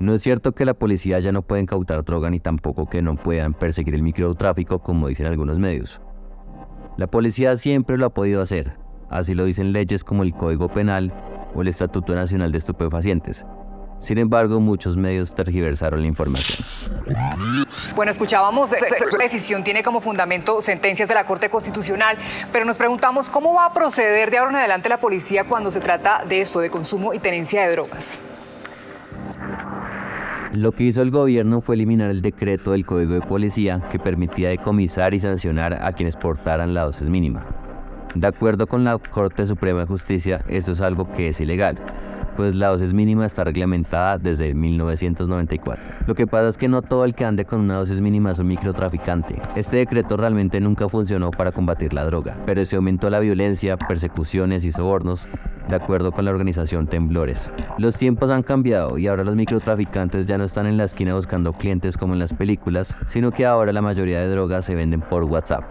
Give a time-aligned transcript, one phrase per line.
[0.00, 3.16] No es cierto que la policía ya no pueda incautar droga ni tampoco que no
[3.16, 6.00] puedan perseguir el microtráfico como dicen algunos medios.
[6.96, 8.76] La policía siempre lo ha podido hacer,
[9.10, 11.12] así lo dicen leyes como el Código Penal
[11.54, 13.44] o el Estatuto Nacional de Estupefacientes,
[14.00, 16.58] sin embargo, muchos medios tergiversaron la información.
[17.96, 22.16] Bueno, escuchábamos, la decisión tiene como fundamento sentencias de la Corte Constitucional,
[22.52, 25.80] pero nos preguntamos cómo va a proceder de ahora en adelante la policía cuando se
[25.80, 28.22] trata de esto, de consumo y tenencia de drogas.
[30.52, 34.48] Lo que hizo el gobierno fue eliminar el decreto del Código de Policía que permitía
[34.48, 37.44] decomisar y sancionar a quienes portaran la dosis mínima.
[38.14, 41.78] De acuerdo con la Corte Suprema de Justicia, esto es algo que es ilegal
[42.38, 45.84] pues la dosis mínima está reglamentada desde 1994.
[46.06, 48.38] Lo que pasa es que no todo el que ande con una dosis mínima es
[48.38, 49.42] un microtraficante.
[49.56, 54.64] Este decreto realmente nunca funcionó para combatir la droga, pero se aumentó la violencia, persecuciones
[54.64, 55.26] y sobornos,
[55.68, 57.50] de acuerdo con la organización Temblores.
[57.76, 61.52] Los tiempos han cambiado y ahora los microtraficantes ya no están en la esquina buscando
[61.52, 65.24] clientes como en las películas, sino que ahora la mayoría de drogas se venden por
[65.24, 65.64] WhatsApp.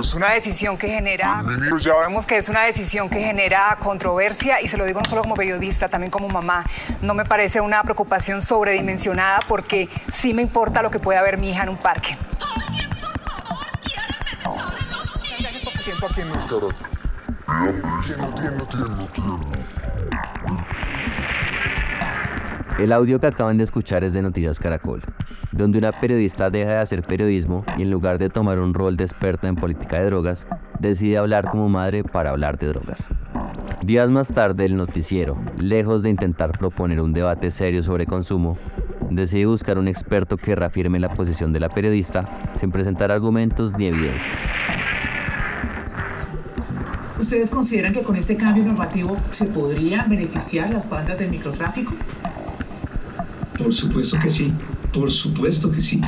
[0.00, 4.60] Es una decisión que genera, pues ya vemos que es una decisión que genera controversia
[4.60, 6.64] y se lo digo no solo como periodista, también como mamá.
[7.00, 11.50] No me parece una preocupación sobredimensionada porque sí me importa lo que pueda ver mi
[11.50, 12.16] hija en un parque.
[22.78, 25.02] El audio que acaban de escuchar es de Noticias Caracol
[25.58, 29.02] donde una periodista deja de hacer periodismo y en lugar de tomar un rol de
[29.02, 30.46] experta en política de drogas,
[30.78, 33.08] decide hablar como madre para hablar de drogas.
[33.82, 38.56] Días más tarde, el noticiero, lejos de intentar proponer un debate serio sobre consumo,
[39.10, 43.86] decide buscar un experto que reafirme la posición de la periodista sin presentar argumentos ni
[43.86, 44.30] evidencia.
[47.18, 51.94] ¿Ustedes consideran que con este cambio normativo se podría beneficiar las bandas del microtráfico?
[53.58, 54.54] Por supuesto que sí.
[54.92, 56.00] Por supuesto que sí.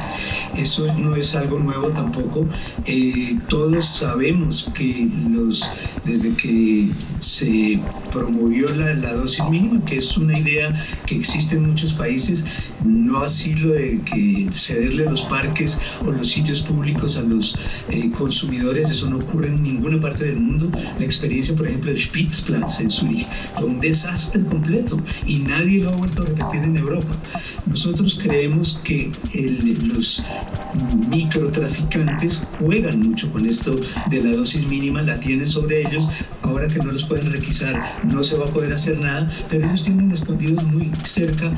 [0.56, 2.46] Eso no es algo nuevo tampoco.
[2.86, 5.68] Eh, todos sabemos que los,
[6.04, 6.88] desde que
[7.20, 7.78] se
[8.12, 10.72] promovió la, la, dosis mínima, que es una idea
[11.06, 12.44] que existe en muchos países,
[12.84, 17.58] no así lo de que cederle los parques o los sitios públicos a los
[17.90, 20.70] eh, consumidores, eso no ocurre en ninguna parte del mundo.
[20.98, 23.26] La experiencia, por ejemplo, de Spitzplatz en Zurich
[23.56, 27.14] fue un desastre completo y nadie lo ha vuelto a repetir en Europa.
[27.66, 29.10] Nosotros creemos que
[29.82, 30.22] los
[31.08, 33.76] microtraficantes juegan mucho con esto
[34.08, 36.08] de la dosis mínima, la tienen sobre ellos,
[36.42, 39.82] ahora que no los pueden requisar no se va a poder hacer nada, pero ellos
[39.82, 41.52] tienen escondidos muy cerca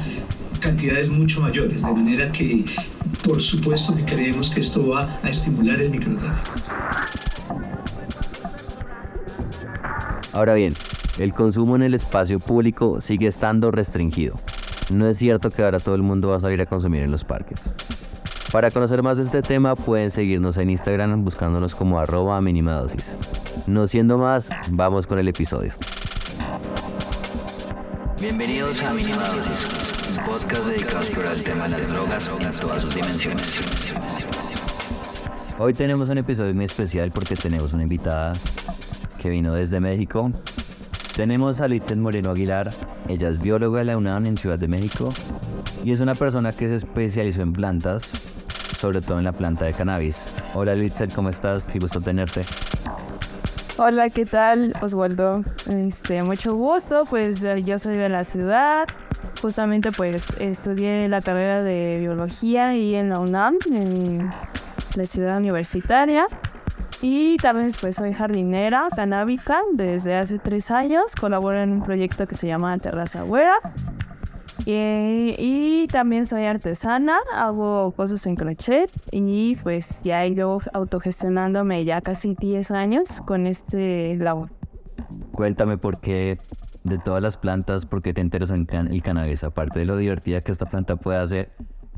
[0.60, 2.64] cantidades mucho mayores, de manera que
[3.26, 6.50] por supuesto creemos que esto va a estimular el microtráfico.
[10.32, 10.74] Ahora bien,
[11.18, 14.40] el consumo en el espacio público sigue estando restringido.
[14.90, 17.24] No es cierto que ahora todo el mundo va a salir a consumir en los
[17.24, 17.60] parques.
[18.52, 23.16] Para conocer más de este tema pueden seguirnos en Instagram buscándonos como arroba mínima dosis.
[23.66, 25.72] No siendo más, vamos con el episodio.
[28.20, 29.66] Bienvenidos a Mínima Dosis,
[30.16, 33.64] un podcast dedicado a explorar el tema de las drogas en todas sus dimensiones.
[35.58, 38.34] Hoy tenemos un episodio muy especial porque tenemos una invitada
[39.18, 40.30] que vino desde México
[41.16, 42.70] tenemos a Litzen Moreno Aguilar,
[43.08, 45.10] ella es bióloga de la UNAM en Ciudad de México
[45.84, 48.12] y es una persona que se especializó en plantas,
[48.78, 50.32] sobre todo en la planta de cannabis.
[50.54, 51.66] Hola Litzen, ¿cómo estás?
[51.66, 52.42] Qué gusto tenerte.
[53.76, 55.44] Hola, ¿qué tal Oswaldo?
[55.68, 58.86] Este, mucho gusto, pues eh, yo soy de la ciudad,
[59.40, 64.30] justamente pues estudié la carrera de biología y en la UNAM, en
[64.94, 66.26] la ciudad universitaria.
[67.02, 71.16] Y también pues soy jardinera canábica desde hace tres años.
[71.20, 73.56] Colaboro en un proyecto que se llama Terraza Güera.
[74.64, 82.36] Y, también soy artesana, hago cosas en crochet y pues ya ido autogestionándome ya casi
[82.38, 84.50] 10 años con este labor.
[85.32, 86.38] Cuéntame por qué
[86.84, 90.52] de todas las plantas, por qué te interesa el cannabis, aparte de lo divertida que
[90.52, 91.50] esta planta puede hacer.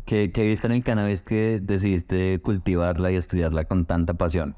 [0.06, 4.56] ¿Qué, qué viste en el cannabis que decidiste cultivarla y estudiarla con tanta pasión?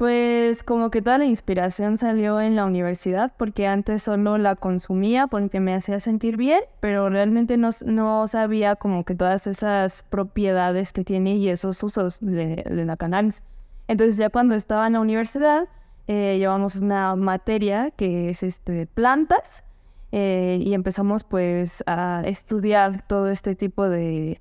[0.00, 5.26] Pues como que toda la inspiración salió en la universidad porque antes solo la consumía
[5.26, 10.94] porque me hacía sentir bien, pero realmente no, no sabía como que todas esas propiedades
[10.94, 13.42] que tiene y esos usos de, la cannabis.
[13.88, 15.68] Entonces ya cuando estaba en la universidad
[16.06, 19.64] eh, llevamos una materia que es este, plantas
[20.12, 24.40] eh, y empezamos pues a estudiar todo este tipo de,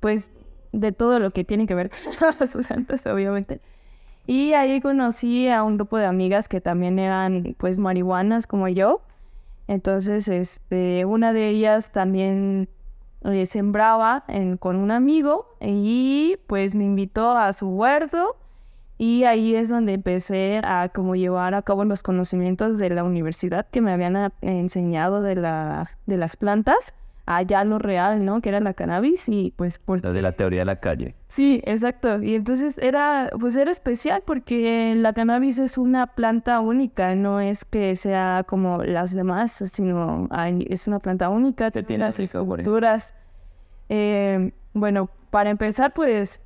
[0.00, 0.30] pues
[0.72, 3.62] de todo lo que tiene que ver con las plantas obviamente.
[4.26, 9.02] Y ahí conocí a un grupo de amigas que también eran pues marihuanas como yo.
[9.66, 12.68] Entonces, este, una de ellas también
[13.24, 14.24] eh, sembraba
[14.60, 18.36] con un amigo y pues me invitó a su huerto
[18.98, 23.66] y ahí es donde empecé a como llevar a cabo los conocimientos de la universidad
[23.70, 26.94] que me habían ah, enseñado de, la, de las plantas
[27.26, 28.40] allá lo real, ¿no?
[28.40, 30.00] Que era la cannabis y pues por...
[30.00, 31.14] de la teoría de la calle.
[31.28, 32.22] Sí, exacto.
[32.22, 37.64] Y entonces era, pues era especial porque la cannabis es una planta única, no es
[37.64, 40.28] que sea como las demás, sino
[40.68, 43.14] es una planta única, que tiene las estructuras.
[43.88, 46.40] Eh, bueno, para empezar, pues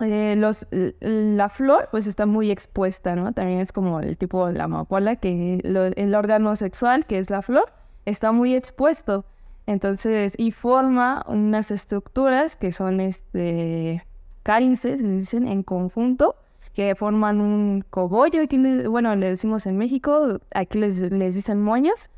[0.00, 0.66] eh, los,
[1.00, 3.32] la flor pues está muy expuesta, ¿no?
[3.32, 7.42] También es como el tipo de la amapola, que el órgano sexual, que es la
[7.42, 7.72] flor,
[8.06, 9.24] está muy expuesto.
[9.68, 14.02] Entonces, y forma unas estructuras que son este
[14.42, 16.36] cálices, le dicen en conjunto,
[16.72, 18.56] que forman un cogollo, aquí
[18.86, 22.08] bueno, le decimos en México, aquí les, les dicen moñas,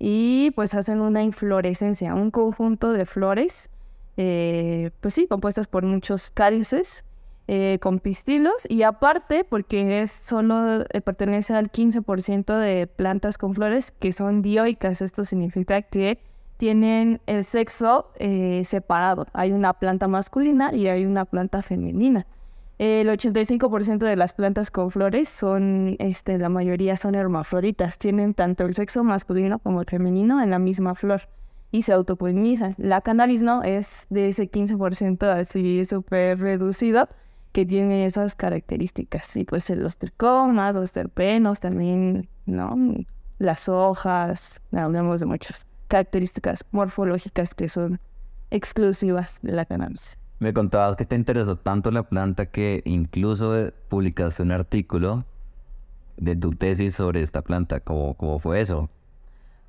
[0.00, 3.70] y pues hacen una inflorescencia, un conjunto de flores,
[4.16, 7.04] eh, pues sí, compuestas por muchos cálices,
[7.46, 13.54] eh, con pistilos, y aparte, porque es solo eh, pertenece al 15% de plantas con
[13.54, 16.18] flores que son dioicas, esto significa que
[16.58, 19.26] tienen el sexo eh, separado.
[19.32, 22.26] Hay una planta masculina y hay una planta femenina.
[22.78, 27.98] El 85% de las plantas con flores son, este, la mayoría son hermafroditas.
[27.98, 31.22] Tienen tanto el sexo masculino como el femenino en la misma flor
[31.70, 32.74] y se autopolinizan.
[32.76, 37.08] La cannabis no es de ese 15% así súper reducido
[37.52, 39.36] que tiene esas características.
[39.36, 42.76] Y pues los tricomas, los terpenos también, ¿no?
[43.38, 48.00] Las hojas, hablamos de muchas características morfológicas que son
[48.50, 50.18] exclusivas de la cannabis.
[50.38, 55.24] Me contabas que te interesó tanto la planta que incluso publicaste un artículo
[56.16, 57.80] de tu tesis sobre esta planta.
[57.80, 58.88] ¿Cómo, cómo fue eso?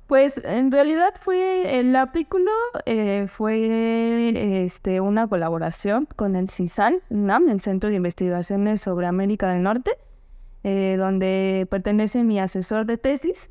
[0.06, 2.50] Pues en realidad fue el artículo
[2.84, 9.52] eh, fue este, una colaboración con el CISAN, NAM, el Centro de Investigaciones sobre América
[9.52, 9.92] del Norte,
[10.64, 13.50] eh, donde pertenece mi asesor de tesis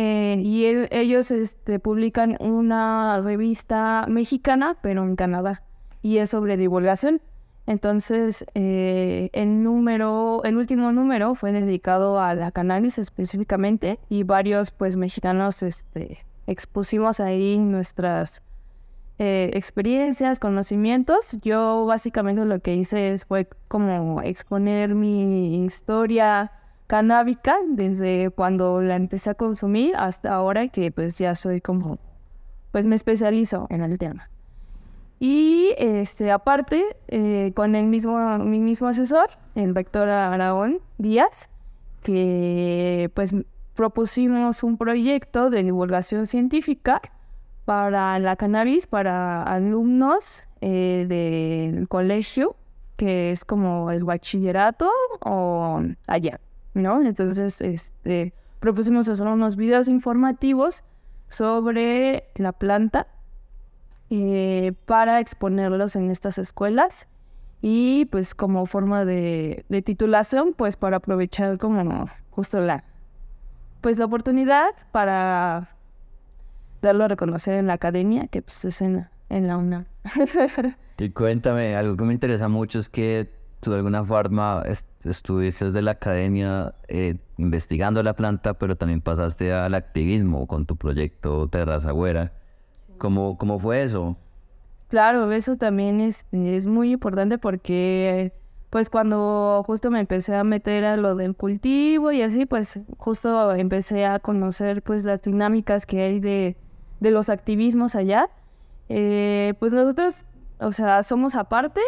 [0.00, 5.64] eh, y ellos este, publican una revista mexicana, pero en Canadá,
[6.02, 7.20] y es sobre divulgación.
[7.66, 14.70] Entonces, eh, el número, el último número fue dedicado a la cannabis específicamente y varios,
[14.70, 18.44] pues, mexicanos, este, expusimos ahí nuestras
[19.18, 21.38] eh, experiencias, conocimientos.
[21.42, 26.52] Yo básicamente lo que hice fue como exponer mi historia,
[26.88, 31.98] canábica desde cuando la empecé a consumir hasta ahora que pues ya soy como,
[32.72, 34.28] pues me especializo en el tema.
[35.20, 41.48] Y este, aparte, eh, con el mismo, mi mismo asesor, el doctor Aragón Díaz,
[42.02, 43.34] que pues
[43.74, 47.02] propusimos un proyecto de divulgación científica
[47.64, 52.56] para la cannabis, para alumnos eh, del colegio,
[52.96, 54.90] que es como el bachillerato
[55.20, 56.40] o allá.
[56.78, 57.02] ¿No?
[57.02, 60.84] Entonces, este, propusimos hacer unos videos informativos
[61.28, 63.06] sobre la planta
[64.10, 67.06] eh, para exponerlos en estas escuelas
[67.60, 72.84] y pues como forma de, titulación, pues para aprovechar como justo la,
[73.80, 75.76] pues la oportunidad para
[76.80, 79.86] darlo a reconocer en la academia, que pues es en, en la UNAM.
[80.98, 83.28] y cuéntame, algo que me interesa mucho es que
[83.60, 84.62] tú de alguna forma
[85.04, 90.76] estuviste desde la academia eh, investigando la planta, pero también pasaste al activismo con tu
[90.76, 92.32] proyecto Terraza Güera.
[92.98, 94.16] ¿Cómo, ¿Cómo fue eso?
[94.88, 98.32] Claro, eso también es, es muy importante porque
[98.70, 103.54] pues cuando justo me empecé a meter a lo del cultivo y así, pues justo
[103.54, 106.56] empecé a conocer pues las dinámicas que hay de,
[107.00, 108.28] de los activismos allá.
[108.90, 110.24] Eh, pues nosotros,
[110.60, 111.80] o sea, somos aparte,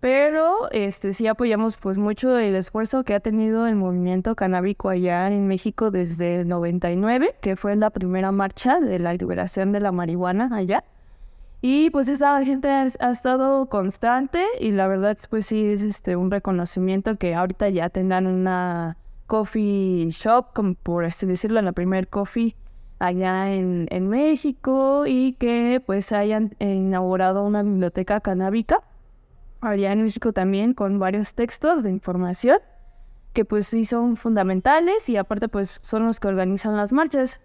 [0.00, 5.30] pero este sí apoyamos pues mucho el esfuerzo que ha tenido el movimiento canábico allá
[5.30, 9.92] en México desde el 99, que fue la primera marcha de la liberación de la
[9.92, 10.84] marihuana allá.
[11.62, 16.30] Y pues esa gente ha, estado constante y la verdad pues sí es este un
[16.30, 22.54] reconocimiento que ahorita ya tengan una coffee shop, como por así decirlo, la primer coffee
[22.98, 28.82] allá en, en México y que pues hayan inaugurado una biblioteca canábica
[29.60, 32.58] allá en México también con varios textos de información
[33.36, 37.38] que pues sí son fundamentales y aparte pues son los que organizan las marchas.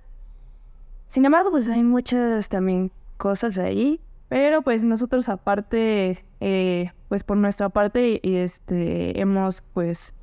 [1.07, 3.99] Sin embargo, pues hay muchas también cosas ahí,
[4.29, 10.15] pero pues nosotros aparte, eh, pues por nuestra parte, este, hemos pues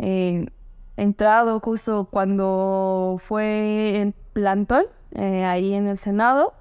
[0.00, 0.46] eh,
[0.96, 6.52] entrado justo cuando fue en plantón, eh, ahí en el Senado.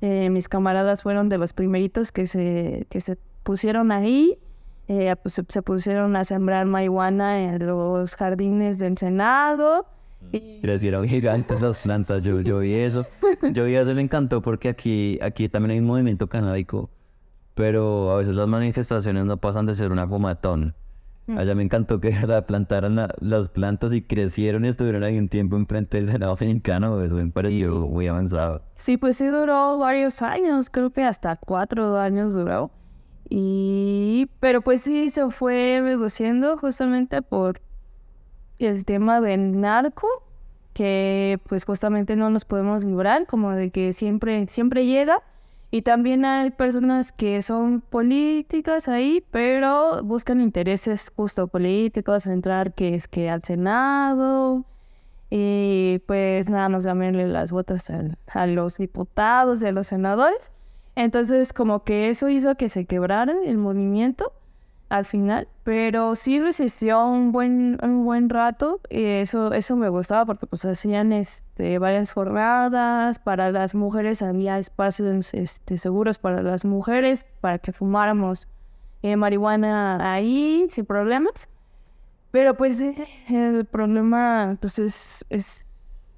[0.00, 3.18] Mis camaradas fueron de los primeritos que se, que se
[3.50, 4.38] pusieron ahí.
[4.86, 9.86] Eh, pues, se, se pusieron a sembrar marihuana en los jardines del Senado.
[10.30, 13.06] Y Crecieron gigantes las plantas, yo, yo vi eso.
[13.52, 16.90] Yo vi eso, me encantó porque aquí, aquí también hay un movimiento canábico,
[17.54, 20.74] pero a veces las manifestaciones no pasan de ser una fumatón.
[21.36, 25.16] Allá me encantó que de verdad plantaran la- las plantas y crecieron y estuvieron ahí
[25.18, 28.62] un tiempo enfrente del Senado mexicano, eso me pareció muy avanzado.
[28.74, 32.70] Sí, pues sí duró varios años, creo que hasta cuatro años duró.
[33.32, 37.60] Y, pero pues sí se fue reduciendo justamente por
[38.58, 40.08] el tema del narco,
[40.74, 45.22] que pues justamente no nos podemos librar, como de que siempre, siempre llega.
[45.70, 52.96] Y también hay personas que son políticas ahí, pero buscan intereses justo políticos, entrar que
[52.96, 54.64] es que al Senado,
[55.30, 60.50] y pues nada más cambiarle las votas al- a los diputados y a los senadores.
[61.04, 64.32] Entonces como que eso hizo que se quebrara el movimiento
[64.90, 70.26] al final, pero sí resistió un buen, un buen rato y eso, eso me gustaba
[70.26, 76.64] porque pues hacían este, varias jornadas, para las mujeres había espacios este, seguros para las
[76.64, 78.48] mujeres, para que fumáramos
[79.02, 81.48] eh, marihuana ahí sin problemas.
[82.32, 82.94] Pero pues eh,
[83.28, 85.66] el problema pues es, es,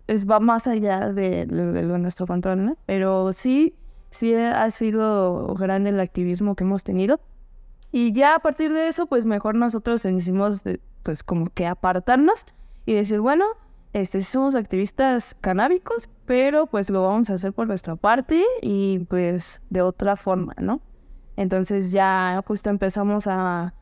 [0.06, 2.76] es- va más allá de, de de nuestro control.
[2.86, 3.74] Pero sí,
[4.12, 7.21] sí ha sido grande el activismo que hemos tenido.
[7.90, 12.47] Y ya a partir de eso, pues mejor nosotros de- pues como que apartarnos
[12.87, 13.45] y decir, bueno,
[13.92, 19.61] este somos activistas canábicos, pero pues lo vamos a hacer por nuestra parte y pues
[19.69, 20.81] de otra forma, ¿no?
[21.37, 23.75] Entonces ya justo empezamos a,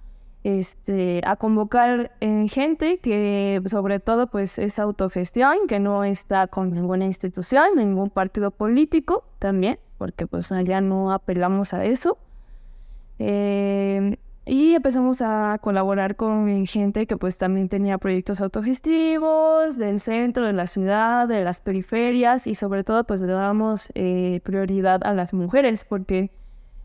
[0.42, 6.72] este, a convocar eh, gente que sobre todo pues es autogestión, que no está con
[6.72, 12.16] ninguna institución, ningún partido político también, porque pues allá no apelamos a eso.
[13.18, 14.16] Eh,
[14.46, 20.54] y empezamos a colaborar con gente que pues también tenía proyectos autogestivos del centro, de
[20.54, 25.34] la ciudad, de las periferias y sobre todo pues le damos eh, prioridad a las
[25.34, 26.30] mujeres porque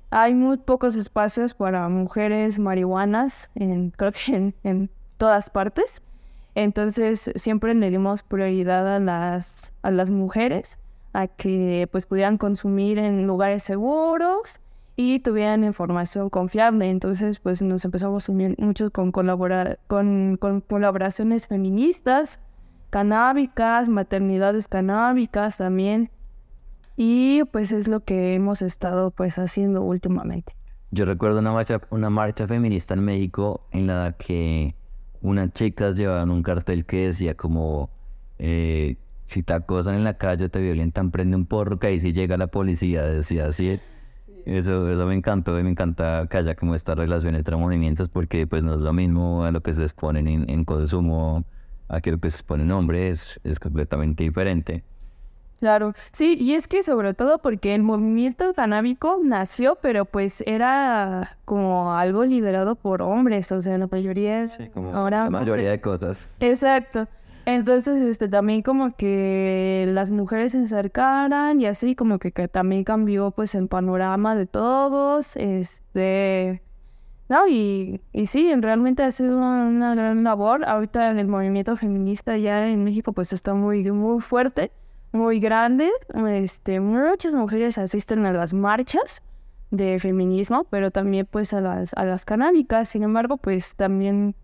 [0.09, 6.01] hay muy pocos espacios para mujeres marihuanas, en, creo que en, en todas partes.
[6.53, 10.81] Entonces siempre le dimos prioridad a las, a las mujeres,
[11.15, 14.59] a que pues pudieran consumir en lugares seguros
[14.97, 16.89] y tuvieran información confiable.
[16.89, 22.39] Entonces pues nos empezamos a unir mucho con, colaborar, con, colaboraciones feministas,
[22.89, 26.11] canábicas, maternidades canábicas también.
[26.97, 30.53] Y pues es lo que hemos estado pues haciendo últimamente.
[30.91, 34.75] Yo recuerdo una marcha, una marcha feminista en México en la que
[35.21, 37.89] unas chicas llevaban un cartel que decía como
[38.37, 42.13] eh, si te acosan en la calle te violentan, prende un porro que ahí sí
[42.13, 43.79] llega la policía, decía así.
[44.45, 48.45] Eso, eso me encantó y me encanta que haya como esta relación entre movimientos porque
[48.45, 51.43] pues no es lo mismo a lo que se exponen en, en consumo,
[51.87, 54.83] a que lo que se expone en hombres es completamente diferente.
[55.59, 61.37] Claro, sí, y es que sobre todo porque el movimiento canábico nació, pero pues era
[61.45, 65.81] como algo liderado por hombres, o sea, la mayoría es Como ahora la mayoría de
[65.81, 66.27] cosas.
[66.39, 67.07] Exacto.
[67.45, 73.31] Entonces, este, también como que las mujeres se acercaran y así como que, también cambió
[73.31, 76.63] pues el panorama de todos, este,
[77.29, 80.65] no, y, y sí, realmente ha sido una gran labor.
[80.65, 84.71] Ahorita el movimiento feminista ya en México pues está muy, muy fuerte,
[85.11, 85.91] muy grande.
[86.27, 89.23] Este, muchas mujeres asisten a las marchas
[89.71, 92.89] de feminismo, pero también pues a las, a las canábicas.
[92.89, 94.35] Sin embargo, pues también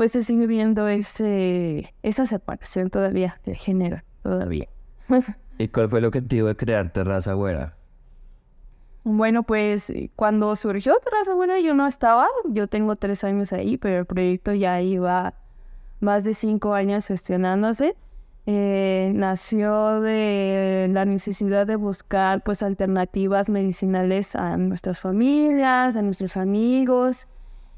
[0.00, 4.66] pues se sigue viendo ese, esa separación todavía de género, todavía.
[5.58, 7.76] ¿Y cuál fue el objetivo de crear Terraza Güera?
[9.04, 13.98] Bueno, pues cuando surgió Terraza Buena yo no estaba, yo tengo tres años ahí, pero
[13.98, 15.34] el proyecto ya iba
[16.00, 17.94] más de cinco años gestionándose.
[18.46, 26.38] Eh, nació de la necesidad de buscar pues alternativas medicinales a nuestras familias, a nuestros
[26.38, 27.28] amigos.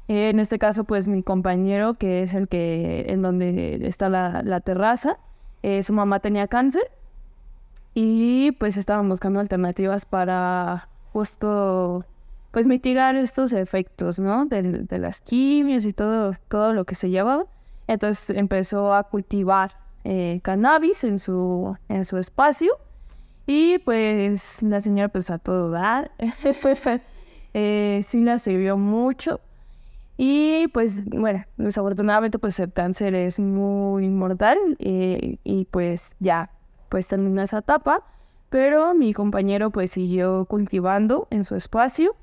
[0.09, 4.41] Eh, en este caso pues mi compañero que es el que en donde está la,
[4.43, 5.17] la terraza,
[5.63, 6.83] eh, su mamá tenía cáncer
[7.93, 12.05] y pues estaban buscando alternativas para justo
[12.51, 14.45] pues mitigar estos efectos, ¿no?
[14.45, 17.45] Del- De, las quimios y todo, todo lo que se llevaba.
[17.87, 19.71] Entonces empezó a cultivar
[20.03, 22.77] eh, cannabis en su, en su espacio
[23.47, 26.11] y pues la señora pues a todo dar.
[27.55, 29.39] Eh, sí la sirvió mucho.
[30.17, 36.51] Y pues bueno, desafortunadamente pues el cáncer es muy mortal eh, y pues ya
[36.89, 38.03] pues terminó esa etapa,
[38.49, 42.15] pero mi compañero pues siguió cultivando en su espacio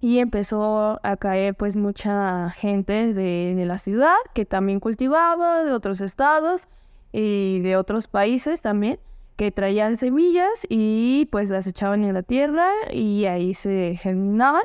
[0.00, 5.72] y empezó a caer pues mucha gente de, de, la ciudad que también cultivaba, de
[5.72, 6.68] otros estados
[7.12, 8.98] y de otros países también,
[9.36, 14.64] que traían semillas y pues las echaban en la tierra y ahí se germinaban.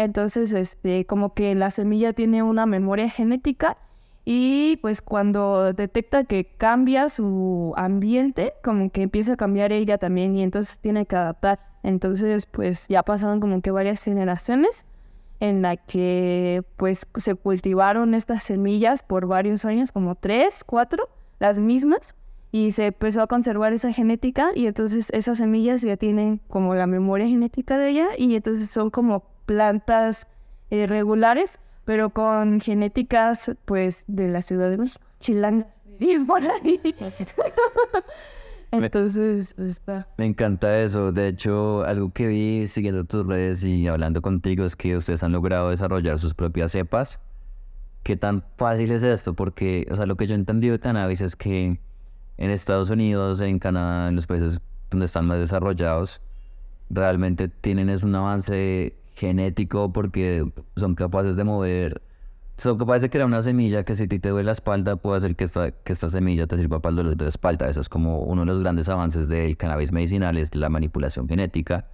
[0.00, 3.76] Entonces, este, como que la semilla tiene una memoria genética
[4.24, 10.34] y pues cuando detecta que cambia su ambiente, como que empieza a cambiar ella también
[10.36, 11.60] y entonces tiene que adaptar.
[11.82, 14.86] Entonces, pues ya pasaron como que varias generaciones
[15.38, 21.58] en la que pues se cultivaron estas semillas por varios años, como tres, cuatro, las
[21.58, 22.14] mismas,
[22.52, 26.86] y se empezó a conservar esa genética y entonces esas semillas ya tienen como la
[26.86, 30.28] memoria genética de ella y entonces son como plantas
[30.70, 35.66] eh, regulares, pero con genéticas pues de la ciudad de México, chilangas,
[36.28, 36.80] por ahí.
[38.70, 40.06] Entonces, pues está.
[40.18, 41.10] Me encanta eso.
[41.10, 45.32] De hecho, algo que vi siguiendo tus redes y hablando contigo es que ustedes han
[45.32, 47.18] logrado desarrollar sus propias cepas.
[48.04, 49.34] ¿Qué tan fácil es esto?
[49.34, 51.80] Porque, o sea, lo que yo he entendido de cannabis es que
[52.38, 56.20] en Estados Unidos, en Canadá, en los países donde están más desarrollados,
[56.88, 60.44] realmente tienen es un avance genético porque
[60.76, 62.02] son capaces de mover
[62.60, 65.34] son capaces de crear una semilla que si ti te duele la espalda, puede hacer
[65.34, 67.68] que esta, que esta semilla te sirva para el dolor de la espalda.
[67.68, 71.86] Eso es como uno de los grandes avances del cannabis medicinal, es la manipulación genética.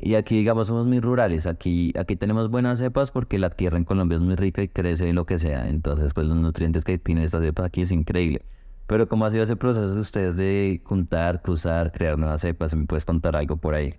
[0.00, 1.48] Y aquí, digamos, somos muy rurales.
[1.48, 5.12] Aquí, aquí tenemos buenas cepas porque la tierra en Colombia es muy rica y crece
[5.12, 5.68] lo que sea.
[5.68, 8.42] Entonces, pues los nutrientes que tienen estas cepas aquí es increíble.
[8.86, 12.74] Pero ¿cómo ha sido ese proceso de ustedes de juntar, cruzar, crear nuevas cepas?
[12.76, 13.94] ¿Me puedes contar algo por ahí?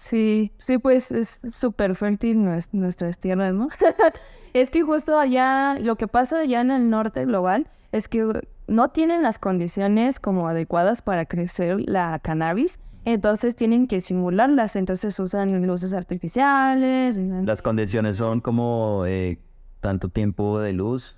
[0.00, 2.42] Sí, sí, pues es súper fértil
[2.72, 3.68] nuestras tierras, ¿no?
[4.54, 8.26] es que justo allá, lo que pasa allá en el norte global es que
[8.66, 15.20] no tienen las condiciones como adecuadas para crecer la cannabis, entonces tienen que simularlas, entonces
[15.20, 17.18] usan luces artificiales.
[17.18, 19.38] Las condiciones son como eh,
[19.80, 21.14] tanto tiempo de luz.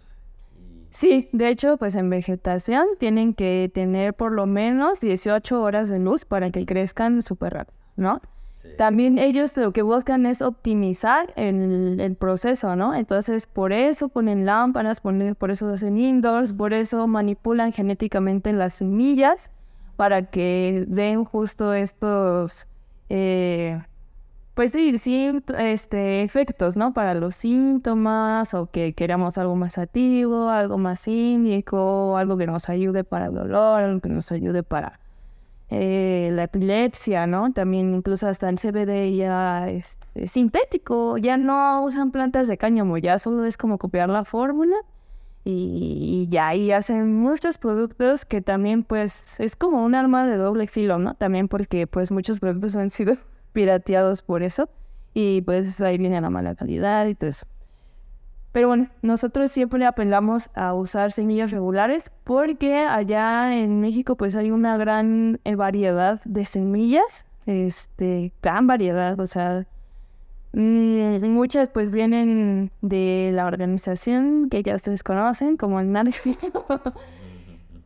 [0.90, 6.00] Sí, de hecho, pues en vegetación tienen que tener por lo menos 18 horas de
[6.00, 8.20] luz para que crezcan súper rápido, ¿no?
[8.76, 12.94] También ellos lo que buscan es optimizar el, el, proceso, ¿no?
[12.94, 19.50] Entonces, por eso ponen lámparas, por eso hacen indoors, por eso manipulan genéticamente las semillas
[19.96, 22.66] para que den justo estos,
[23.08, 23.80] eh,
[24.54, 26.92] pues sí, sí, este, efectos, ¿no?
[26.92, 32.68] Para los síntomas o que queramos algo más activo, algo más índico, algo que nos
[32.68, 35.01] ayude para el dolor, algo que nos ayude para
[35.74, 37.50] eh, la epilepsia, ¿no?
[37.52, 43.18] También incluso hasta el CBD ya es, sintético, ya no usan plantas de cáñamo, ya
[43.18, 44.76] solo es como copiar la fórmula
[45.44, 50.66] y, ya ahí hacen muchos productos que también pues es como un arma de doble
[50.66, 51.14] filo, ¿no?
[51.14, 53.16] También porque pues muchos productos han sido
[53.54, 54.68] pirateados por eso
[55.14, 57.46] y pues ahí viene la mala calidad y todo eso.
[58.52, 64.50] Pero bueno, nosotros siempre apelamos a usar semillas regulares porque allá en México pues hay
[64.50, 69.66] una gran eh, variedad de semillas, este, gran variedad, o sea,
[70.52, 76.36] mm, muchas pues vienen de la organización que ya ustedes conocen como el NARFI.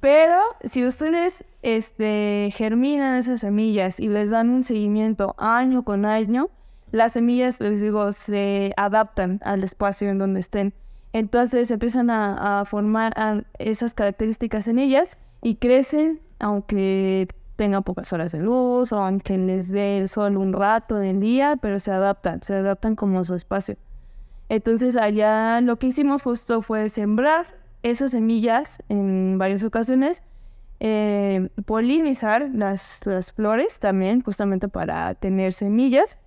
[0.01, 6.51] Pero si ustedes este, germinan esas semillas y les dan un seguimiento año con año,
[6.93, 10.73] las semillas, les digo, se adaptan al espacio en donde estén.
[11.13, 18.41] Entonces empiezan a, formar esas características en ellas y crecen aunque tengan pocas horas de
[18.41, 22.55] luz o aunque les dé el sol un rato del día, pero se adaptan, se
[22.55, 23.77] adaptan como a su espacio.
[24.51, 27.47] Entonces allá lo que hicimos justo fue sembrar
[27.83, 30.23] esas semillas en varias ocasiones,
[30.81, 36.19] eh, polinizar las, las flores también justamente para tener semillas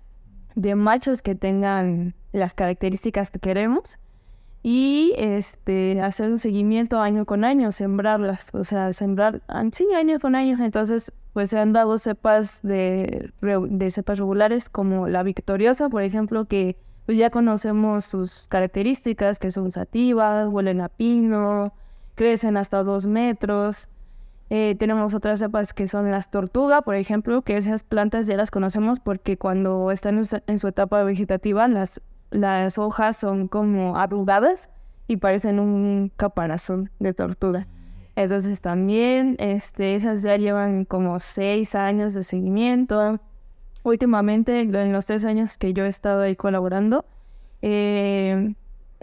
[0.60, 3.98] de machos que tengan las características que queremos
[4.62, 9.40] y este hacer un seguimiento año con año, sembrarlas, o sea, sembrar
[9.72, 10.62] sí, año con año.
[10.62, 16.44] Entonces, pues se han dado cepas de, de cepas regulares como la victoriosa, por ejemplo,
[16.44, 21.72] que pues ya conocemos sus características, que son sativas, huelen a pino,
[22.14, 23.88] crecen hasta dos metros.
[24.52, 28.50] Eh, tenemos otras cepas que son las tortuga, por ejemplo, que esas plantas ya las
[28.50, 34.68] conocemos porque cuando están en su etapa vegetativa, las, las hojas son como arrugadas
[35.06, 37.68] y parecen un caparazón de tortuga.
[38.16, 43.20] Entonces también este, esas ya llevan como seis años de seguimiento.
[43.84, 47.04] Últimamente, en los tres años que yo he estado ahí colaborando,
[47.62, 48.54] eh,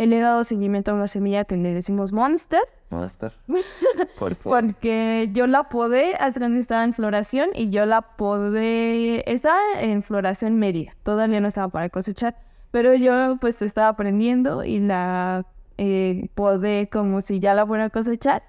[0.05, 2.61] le he dado seguimiento a una semilla que le decimos Monster.
[2.91, 3.33] Monster.
[4.19, 4.43] ¿Por qué?
[4.43, 10.03] Porque yo la podé, hace cuando estaba en floración y yo la podé, estaba en
[10.03, 12.35] floración media, todavía no estaba para cosechar,
[12.71, 15.45] pero yo pues estaba aprendiendo y la
[15.77, 18.43] eh, podé como si ya la fuera a cosechar,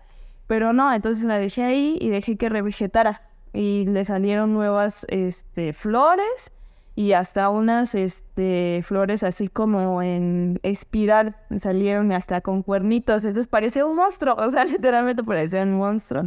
[0.47, 5.73] pero no, entonces la dejé ahí y dejé que revegetara y le salieron nuevas este,
[5.73, 6.53] flores
[6.99, 13.25] y hasta unas este, flores así como en espiral salieron hasta con cuernitos.
[13.25, 16.25] Entonces parecía un monstruo, o sea, literalmente parecía un monstruo.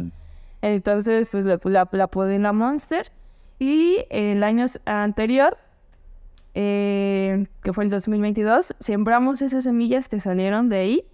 [0.62, 2.08] Entonces, pues la, la, la
[2.38, 3.12] la Monster.
[3.58, 5.58] Y el año anterior,
[6.54, 11.04] eh, que fue el 2022, sembramos esas semillas que salieron de ahí.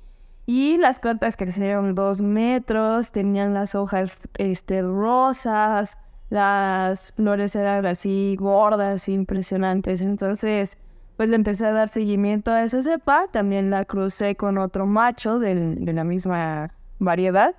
[0.46, 5.98] Y las plantas crecieron dos metros, tenían las hojas este, rosas,
[6.30, 10.00] las flores eran así gordas, impresionantes.
[10.00, 10.76] Entonces,
[11.16, 13.26] pues le empecé a dar seguimiento a esa cepa.
[13.30, 17.54] También la crucé con otro macho del- de la misma variedad.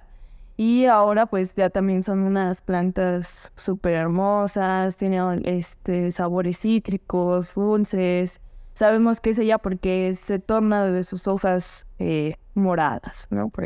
[0.57, 8.41] Y ahora pues ya también son unas plantas súper hermosas, tienen este, sabores cítricos, dulces.
[8.73, 13.49] Sabemos que es ella porque se torna de sus hojas eh, moradas, ¿no?
[13.49, 13.63] Por.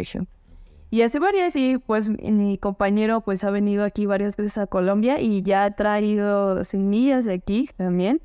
[0.93, 5.19] Y así varias, y pues mi compañero pues ha venido aquí varias veces a Colombia
[5.19, 8.21] y ya ha traído semillas de aquí también,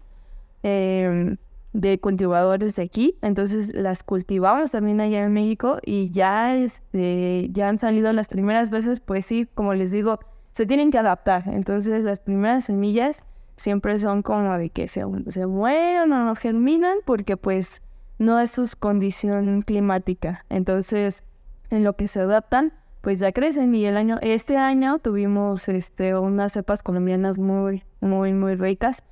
[0.63, 1.39] em,
[1.73, 3.17] de cultivadores de aquí.
[3.23, 8.69] Entonces las cultivamos también allá en México y ya, este, ya han salido las primeras
[8.69, 10.21] veces, pues sí, como les digo,
[10.53, 11.45] se tienen que adaptar.
[11.47, 13.25] Entonces las primeras semillas
[13.57, 17.81] siempre son como de que se, se mueren o no germinan porque pues
[18.19, 20.45] no es su condición climática.
[20.51, 21.25] Entonces
[21.71, 23.75] en lo que se adaptan, pues ya crecen.
[23.75, 29.03] Y el año, este año tuvimos este, unas cepas colombianas muy, muy, muy ricas.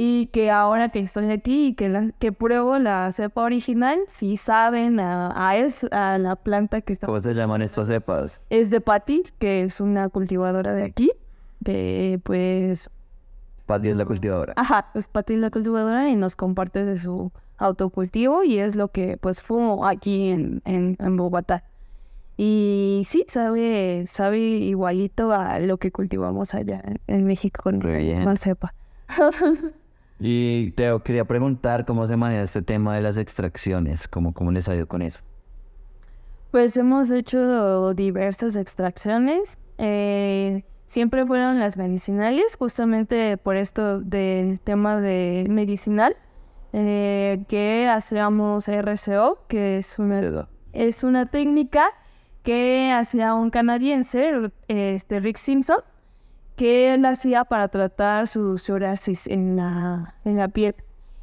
[0.00, 4.36] Y que ahora que estoy aquí y que, la- que pruebo la cepa original, sí
[4.36, 7.06] saben a, a, es- a la planta que está.
[7.08, 8.40] ¿Cómo se llaman estos cepas?
[8.48, 11.10] Es de Patti, que es una cultivadora de aquí.
[11.64, 12.88] Que pues
[13.66, 14.52] Pati es la cultivadora.
[14.56, 19.16] Ajá, es Pati la cultivadora y nos comparte de su autocultivo y es lo que
[19.16, 21.64] pues fumo aquí en, en, en Bogotá.
[22.40, 28.74] Y sí, sabe, sabe igualito a lo que cultivamos allá en, México con la cepa.
[30.20, 34.68] Y te quería preguntar cómo se maneja este tema de las extracciones, cómo, cómo les
[34.68, 35.20] ha ido con eso.
[36.50, 39.58] Pues hemos hecho diversas extracciones.
[39.78, 46.16] eh, siempre fueron las medicinales, justamente por esto del tema de medicinal,
[46.72, 51.90] eh, que hacíamos RCO, que es una, es una técnica
[52.48, 55.80] que hacía un canadiense, este Rick Simpson,
[56.56, 60.74] que él hacía para tratar su psoriasis en la, en la piel.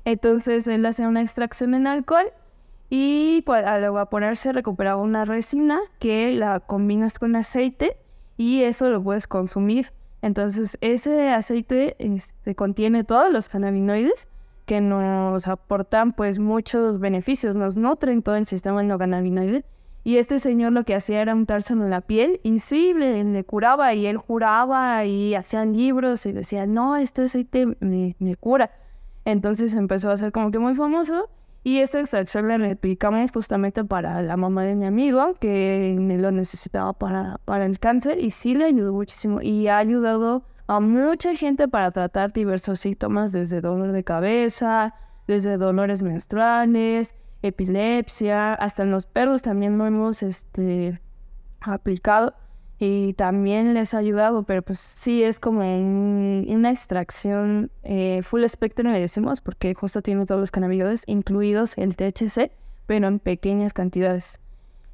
[0.04, 2.28] Entonces él hacía una extracción en alcohol
[2.92, 7.98] y pues, al evaporarse recuperaba una resina que la combinas con aceite
[8.38, 9.94] y eso lo puedes consumir.
[10.22, 14.30] Entonces ese aceite este, contiene todos los cannabinoides
[14.68, 19.66] que nos aportan pues muchos beneficios, nos nutren todo el sistema endocannabinoide.
[20.06, 23.44] Y este señor lo que hacía era untárselo en la piel y sí, le, le
[23.44, 28.70] curaba y él juraba y hacían libros y decía, no, este aceite me, cura.
[29.26, 31.28] Entonces empezó a ser como que muy famoso
[31.64, 36.94] y esta extracción la replicamos justamente para la mamá de mi amigo que lo necesitaba
[36.94, 41.68] para, para el cáncer y sí le ayudó muchísimo y ha ayudado a mucha gente
[41.68, 44.94] para tratar diversos síntomas desde dolor de cabeza,
[45.26, 47.16] desde dolores menstruales,
[47.48, 51.00] epilepsia, hasta en los perros también lo hemos este,
[51.62, 52.34] aplicado
[52.78, 58.44] y también les ha ayudado, pero pues sí es como un- una extracción eh, full
[58.48, 62.52] spectrum, le decimos, porque justo tiene todos los cannabinoides, incluidos el THC,
[62.86, 64.40] pero en pequeñas cantidades.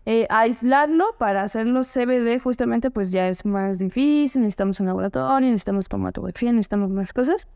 [0.05, 5.89] Eh, aislarlo para hacerlo CBD justamente pues ya es más difícil, necesitamos un laboratorio, necesitamos
[5.89, 7.47] cromatografía, necesitamos más cosas,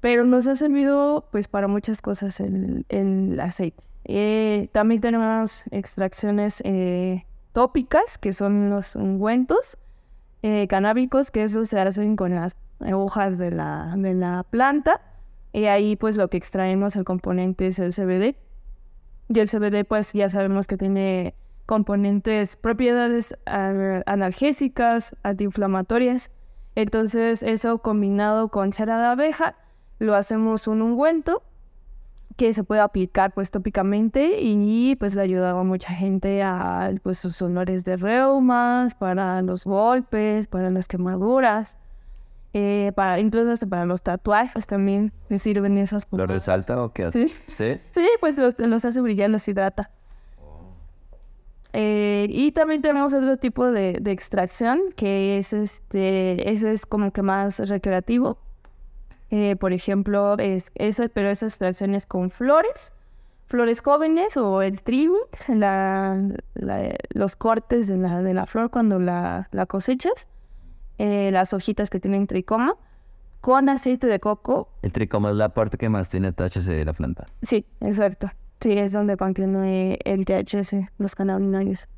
[0.00, 3.82] pero nos ha servido pues para muchas cosas el, el aceite.
[4.04, 9.76] Eh, también tenemos extracciones eh, tópicas, que son los ungüentos
[10.42, 12.56] eh, canábicos, que eso se hacen con las
[12.92, 15.00] hojas de la, de la planta.
[15.52, 18.36] Y ahí pues lo que extraemos, el componente es el CBD.
[19.28, 21.34] Y el CBD pues ya sabemos que tiene
[21.66, 26.30] componentes, propiedades analgésicas, antiinflamatorias.
[26.74, 29.56] Entonces eso combinado con cera de abeja,
[29.98, 31.42] lo hacemos un ungüento
[32.36, 36.90] que se puede aplicar pues tópicamente y pues le ha ayudado a mucha gente a
[37.02, 41.78] pues sus dolores de reumas, para los golpes, para las quemaduras,
[42.54, 46.30] eh, para incluso hasta para los tatuajes también le sirven esas ¿Lo pomadas.
[46.30, 47.28] resalta o qué hace?
[47.28, 47.34] Sí.
[47.46, 47.80] ¿Sí?
[47.92, 49.90] Sí, pues los, los hace brillar, los hidrata.
[51.74, 57.10] Eh, y también tenemos otro tipo de, de, extracción que es este, ese es como
[57.12, 58.36] que más recreativo.
[59.32, 62.92] Eh, por ejemplo, es eso, pero esa extracción es con flores,
[63.46, 65.16] flores jóvenes o el trigo,
[65.48, 66.22] la,
[67.14, 70.28] los cortes de la, de la flor cuando la, la cosechas,
[70.98, 72.74] eh, las hojitas que tienen tricoma,
[73.40, 74.68] con aceite de coco.
[74.82, 77.24] El tricoma es la parte que más tiene THC de la planta.
[77.40, 78.30] Sí, exacto.
[78.60, 81.88] Sí, es donde contiene el THC, los cannabinoides.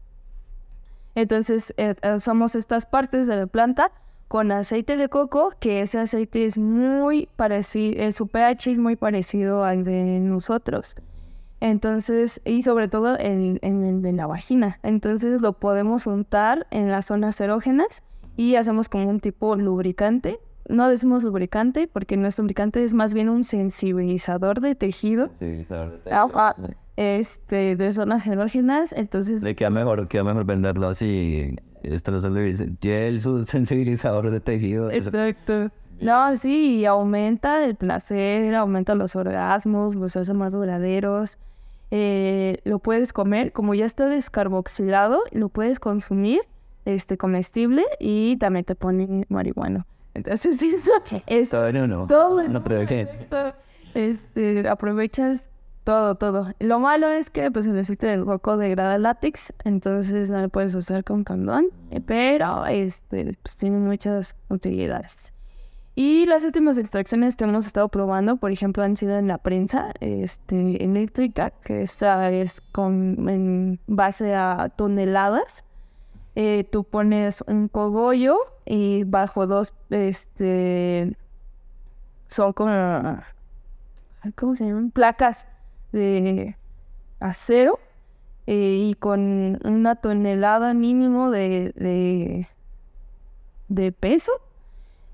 [1.16, 3.90] Entonces, eh, usamos estas partes de la planta
[4.34, 8.96] con aceite de coco, que ese aceite es muy parecido, eh, su pH es muy
[8.96, 10.96] parecido al de nosotros.
[11.60, 14.80] Entonces, y sobre todo en, en el de la vagina.
[14.82, 18.02] Entonces lo podemos untar en las zonas erógenas
[18.36, 23.28] y hacemos como un tipo lubricante no decimos lubricante porque nuestro lubricante es más bien
[23.28, 25.28] un sensibilizador de tejido.
[25.28, 26.74] Sensibilizador de tejido.
[26.96, 29.44] este, de zonas erógenas, entonces...
[29.44, 31.54] Le queda mejor, queda mejor venderlo así.
[31.84, 34.90] Esto no es un sensibilizador de tejido.
[34.90, 35.70] Exacto.
[36.00, 41.38] No, sí, aumenta el placer, aumenta los orgasmos, los hace más duraderos.
[41.90, 46.40] Eh, lo puedes comer, como ya está descarboxilado, lo puedes consumir
[46.84, 49.86] este comestible y también te pone marihuana.
[50.14, 50.90] Entonces eso
[51.26, 52.06] es todo en uno.
[52.06, 52.62] Todo no,
[53.94, 55.48] Este, aprovechas
[55.84, 56.52] todo, todo.
[56.58, 60.74] Lo malo es que pues el aceite del coco degrada látex, entonces no lo puedes
[60.74, 61.66] usar con condón,
[62.06, 65.32] pero este, pues tiene muchas utilidades.
[65.96, 69.92] Y las últimas extracciones que hemos estado probando, por ejemplo, han sido en la prensa
[70.00, 75.64] este, eléctrica, que esta es con, en base a toneladas.
[76.34, 81.16] Eh, tú pones un cogollo y bajo dos, este,
[82.26, 83.18] son como,
[84.34, 84.90] ¿cómo se llaman?
[84.90, 85.46] Placas
[85.94, 86.56] de
[87.20, 87.78] acero
[88.46, 92.46] eh, y con una tonelada mínimo de,
[93.68, 94.32] de, peso.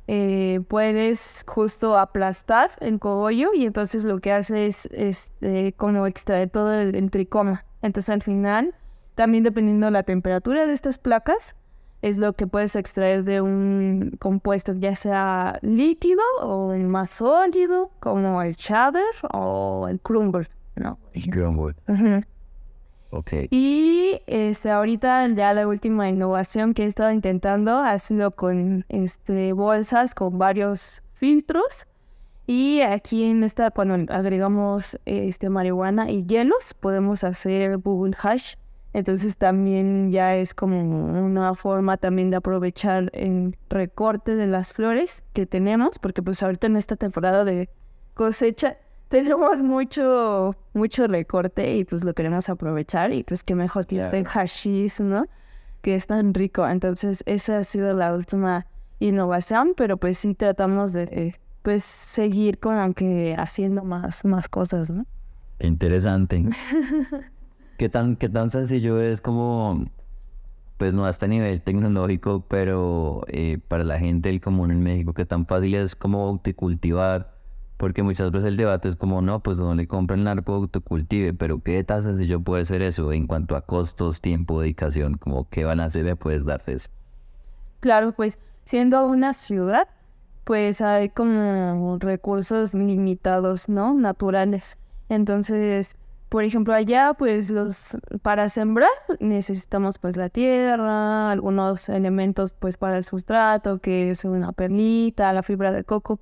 [0.09, 6.51] Eh, puedes justo aplastar el cogollo y entonces lo que hace es, este, como extraer
[6.51, 7.64] todo el, tricoma.
[7.81, 8.75] Entonces al final
[9.14, 11.55] también dependiendo de la temperatura de estas placas,
[12.03, 18.40] es lo que puedes extraer de un compuesto, ya sea líquido o más sólido, como
[18.43, 20.99] el shader o el crumble, ¿no?
[21.13, 21.75] El crumble.
[23.11, 23.33] Ok.
[23.51, 29.53] Y este, ahorita ya la última innovación que he estado intentando ha sido con este,
[29.53, 31.87] bolsas con varios filtros.
[32.47, 38.55] Y aquí en esta, cuando agregamos este, marihuana y hielos, podemos hacer bubble hash
[38.93, 45.25] entonces también ya es como una forma también de aprovechar el recorte de las flores
[45.33, 47.71] que tenemos, porque pues ahorita en esta temporada de
[48.15, 48.79] cosecha
[49.11, 54.25] tenemos mucho, mucho recorte y pues lo queremos aprovechar y pues que mejor que el
[54.25, 55.27] hashish, ¿no?
[55.83, 56.66] Que es tan rico.
[56.66, 58.66] Entonces esa ha sido la última
[59.01, 65.05] innovación, pero pues sí tratamos de pues seguir con aunque haciendo más, más cosas, ¿no?
[65.59, 66.44] Interesante.
[67.79, 69.87] ¿Qué tan, qué tan sencillo es como,
[70.77, 75.25] pues no hasta nivel tecnológico, pero eh, para la gente del común en México, qué
[75.25, 77.39] tan fácil es como autocultivar?
[77.81, 81.62] Porque muchas veces el debate es como, no, pues no le compren narco autocultive, pero
[81.62, 85.16] ¿qué tan sencillo puede ser eso en cuanto a costos, tiempo, dedicación?
[85.16, 86.90] Como, ¿Qué van a hacer después de eso?
[87.81, 89.88] Claro, pues siendo una ciudad,
[90.45, 93.95] pues hay como recursos limitados, ¿no?
[93.95, 94.77] Naturales.
[95.09, 95.97] Entonces,
[96.29, 98.90] por ejemplo, allá, pues los para sembrar
[99.21, 105.43] necesitamos pues la tierra, algunos elementos pues para el sustrato, que es una perlita, la
[105.43, 106.21] fibra de coco,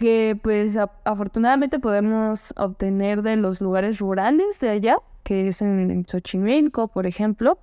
[0.00, 6.88] que pues afortunadamente podemos obtener de los lugares rurales de allá, que es en, Xochimilco,
[6.88, 7.58] por ejemplo,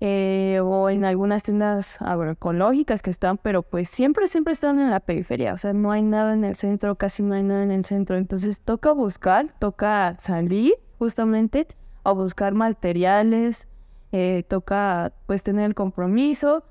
[0.00, 5.00] eh, o en algunas tiendas agroecológicas que están, pero pues siempre, siempre están en la
[5.00, 7.86] periferia, o sea, no hay nada en el centro, casi no hay nada en el
[7.86, 11.66] centro, entonces toca buscar, toca salir justamente
[12.04, 13.68] a buscar materiales,
[14.12, 16.62] eh, toca pues tener el compromiso.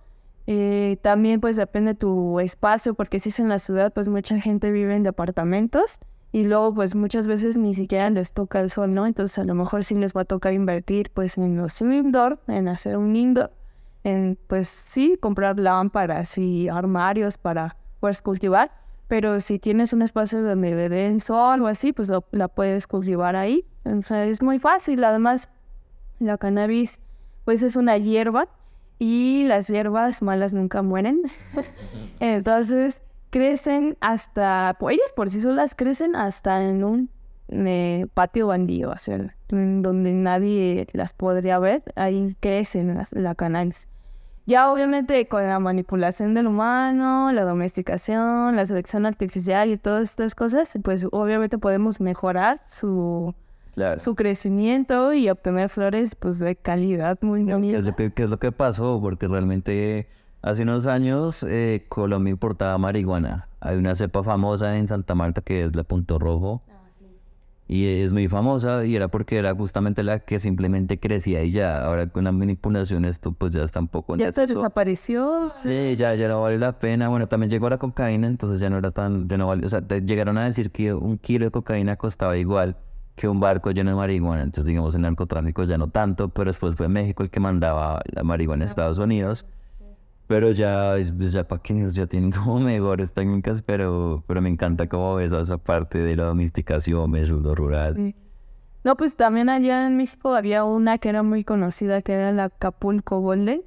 [0.45, 4.71] Eh, también pues depende tu espacio, porque si es en la ciudad, pues mucha gente
[4.71, 5.99] vive en departamentos
[6.32, 9.06] y luego pues muchas veces ni siquiera les toca el sol, ¿no?
[9.06, 12.67] Entonces a lo mejor sí les va a tocar invertir pues en los indoor, en
[12.67, 13.51] hacer un indoor,
[14.03, 18.71] en pues sí, comprar lámparas y armarios para pues cultivar,
[19.08, 23.36] pero si tienes un espacio donde le den sol o así, pues la puedes cultivar
[23.36, 25.03] ahí es muy fácil.
[25.03, 25.49] Además,
[26.19, 26.99] la cannabis,
[27.45, 28.47] pues es una hierba
[29.04, 31.24] y las hierbas malas nunca mueren.
[32.22, 37.10] Entonces, crecen hasta, pues ellas por sí solas crecen hasta en un
[37.50, 38.92] eh, patio bandío.
[38.92, 43.89] O sea, donde nadie las podría ver, ahí crecen las, la cannabis.
[44.46, 50.34] Ya obviamente con la manipulación del humano, la domesticación, la selección artificial y todas estas
[50.34, 53.36] cosas, pues obviamente podemos mejorar su,
[53.98, 58.30] su crecimiento y obtener flores pues de calidad muy ¿Qué es, lo que, qué es
[58.30, 59.00] lo que pasó?
[59.02, 60.08] Porque realmente
[60.42, 63.48] hace unos años eh, Colombia importaba marihuana.
[63.60, 66.62] Hay una cepa famosa en Santa Marta que es la Punto Rojo.
[67.66, 71.84] Y es muy famosa y era porque era justamente la que simplemente crecía y ya.
[71.84, 74.18] Ahora con la manipulación esto pues ya está un poco...
[74.18, 75.50] Ya se desapareció.
[75.64, 77.08] Sí, ya, ya no vale la pena.
[77.08, 79.30] Bueno, también llegó la cocaína, entonces ya no era tan...
[79.30, 82.38] Ya no vale, o sea, te llegaron a decir que un kilo de cocaína costaba
[82.38, 82.76] igual
[83.15, 84.43] que un barco lleno de marihuana.
[84.43, 88.23] Entonces, digamos, el narcotráfico ya no tanto, pero después fue México el que mandaba la
[88.23, 89.45] marihuana a Estados Unidos.
[90.28, 94.88] Pero ya, pues, ya para quienes ya tienen como mejores técnicas, pero, pero me encanta
[94.88, 97.12] cómo ves esa parte de la domesticación,
[97.43, 98.15] lo rural.
[98.84, 102.45] No, pues también allá en México había una que era muy conocida, que era la
[102.45, 103.62] Acapulco Golden.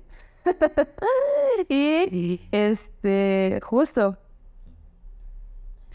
[1.68, 4.18] y este, justo.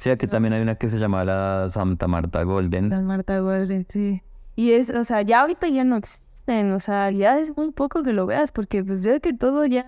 [0.01, 2.89] Sí, aquí también hay una que se llama la Santa Marta Golden.
[2.89, 4.23] Santa Marta Golden, sí.
[4.55, 8.01] Y es, o sea, ya ahorita ya no existen, o sea, ya es muy poco
[8.01, 9.85] que lo veas, porque pues ya que todo ya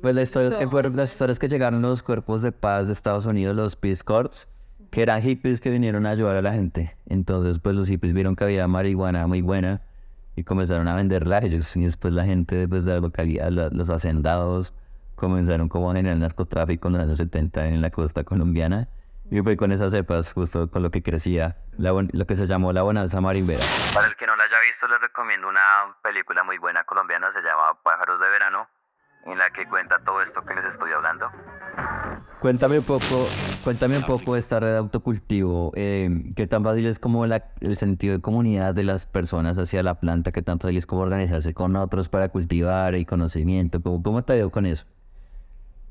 [0.00, 2.92] pues la historia es que fueron las historias que llegaron los cuerpos de paz de
[2.92, 4.48] Estados Unidos, los Peace Corps,
[4.92, 6.96] que eran hippies que vinieron a ayudar a la gente.
[7.06, 9.82] Entonces, pues los hippies vieron que había marihuana muy buena
[10.36, 11.76] y comenzaron a venderla ellos.
[11.76, 14.72] Y después la gente pues, de la localidad, los hacendados,
[15.22, 18.88] comenzaron como a generar narcotráfico en los años 70 en la costa colombiana.
[19.30, 22.82] Y fue con esas cepas, justo con lo que crecía, lo que se llamó la
[22.82, 23.64] bonanza marimbera.
[23.94, 27.40] Para el que no la haya visto, les recomiendo una película muy buena colombiana, se
[27.40, 28.66] llama Pájaros de Verano
[29.26, 31.30] en la que cuenta todo esto que les estoy hablando.
[32.40, 33.28] Cuéntame un poco,
[33.62, 35.70] cuéntame un poco esta red de autocultivo.
[35.76, 39.84] Eh, ¿Qué tan fácil es como la, el sentido de comunidad de las personas hacia
[39.84, 40.32] la planta?
[40.32, 43.80] ¿Qué tan fácil es como organizarse con otros para cultivar y conocimiento?
[43.80, 44.84] ¿Cómo, cómo te ha ido con eso?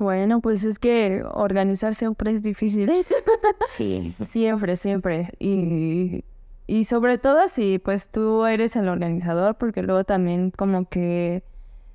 [0.01, 2.91] Bueno, pues es que organizar siempre es difícil.
[3.69, 4.15] sí.
[4.25, 5.29] Siempre, siempre.
[5.37, 6.23] Y,
[6.65, 11.43] y sobre todo si pues tú eres el organizador, porque luego también como que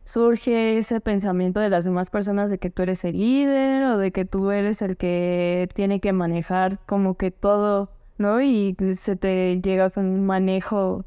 [0.04, 4.12] surge ese pensamiento de las demás personas de que tú eres el líder o de
[4.12, 8.40] que tú eres el que tiene que manejar como que todo, ¿no?
[8.40, 11.04] Y se te llega con un manejo,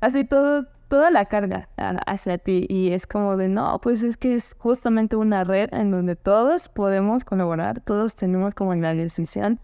[0.00, 4.34] así todo, toda la carga hacia ti y es como de, no, pues es que
[4.34, 9.60] es justamente una red en donde todos podemos colaborar, todos tenemos como la decisión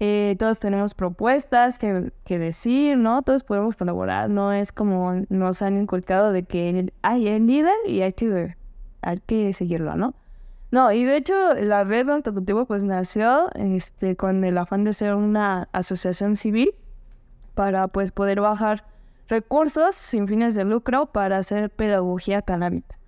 [0.00, 3.22] eh, todos tenemos propuestas que, que, decir, ¿no?
[3.22, 8.02] Todos podemos colaborar, no es como nos han inculcado de que hay el líder y
[8.02, 8.54] hay que,
[9.02, 10.14] hay que seguirlo, ¿no?
[10.70, 14.92] No, y de hecho la red de autocultivo pues nació este, con el afán de
[14.92, 16.74] ser una asociación civil
[17.54, 18.84] para pues poder bajar
[19.28, 22.98] recursos sin fines de lucro para hacer pedagogía canábica.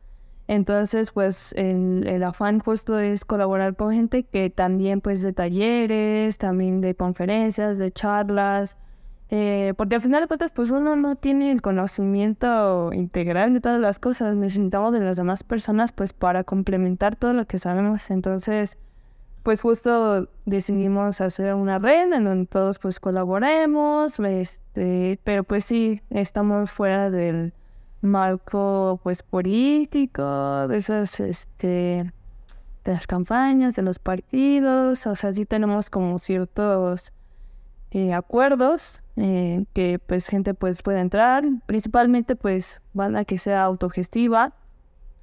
[0.46, 6.80] Entonces, pues el, afán justo es colaborar con gente que también pues de talleres, también
[6.80, 8.76] de conferencias, de charlas,
[9.28, 13.80] eh, porque al final de cuentas pues uno no tiene el conocimiento integral de todas
[13.80, 18.10] las cosas, necesitamos de las demás personas pues para complementar todo lo que sabemos.
[18.10, 18.76] Entonces,
[19.42, 26.02] pues justo decidimos hacer una red en donde todos pues colaboremos, este, pero pues sí,
[26.10, 27.52] estamos fuera del
[28.02, 32.12] marco pues político, de esas, este,
[32.84, 37.12] de las campañas, de los partidos, o sea, sí tenemos como ciertos
[37.92, 44.52] eh, acuerdos eh, que pues gente pues puede entrar, principalmente pues banda que sea autogestiva,